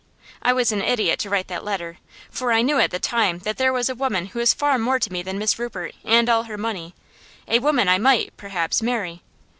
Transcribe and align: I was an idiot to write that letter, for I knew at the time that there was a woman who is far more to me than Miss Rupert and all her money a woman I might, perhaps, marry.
I 0.41 0.51
was 0.51 0.71
an 0.71 0.81
idiot 0.81 1.19
to 1.19 1.29
write 1.29 1.47
that 1.49 1.63
letter, 1.63 1.99
for 2.31 2.51
I 2.51 2.63
knew 2.63 2.79
at 2.79 2.89
the 2.89 2.97
time 2.97 3.37
that 3.43 3.57
there 3.57 3.71
was 3.71 3.87
a 3.87 3.93
woman 3.93 4.25
who 4.25 4.39
is 4.39 4.51
far 4.51 4.79
more 4.79 4.97
to 4.97 5.13
me 5.13 5.21
than 5.21 5.37
Miss 5.37 5.59
Rupert 5.59 5.93
and 6.03 6.27
all 6.27 6.45
her 6.45 6.57
money 6.57 6.95
a 7.47 7.59
woman 7.59 7.87
I 7.87 7.99
might, 7.99 8.35
perhaps, 8.35 8.81
marry. 8.81 9.21